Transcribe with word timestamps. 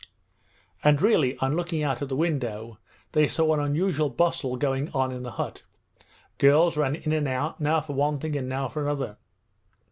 And 0.83 0.99
really, 0.99 1.37
on 1.37 1.55
looking 1.55 1.83
out 1.83 2.01
of 2.01 2.09
the 2.09 2.15
window 2.15 2.79
they 3.11 3.27
saw 3.27 3.53
an 3.53 3.59
unusual 3.59 4.09
bustle 4.09 4.55
going 4.55 4.89
on 4.95 5.11
in 5.11 5.21
the 5.21 5.33
hut. 5.33 5.61
Girls 6.39 6.75
ran 6.75 6.95
in 6.95 7.11
and 7.11 7.27
out, 7.27 7.61
now 7.61 7.81
for 7.81 7.93
one 7.93 8.17
thing 8.17 8.35
and 8.35 8.49
now 8.49 8.67
for 8.67 8.81
another. 8.81 9.17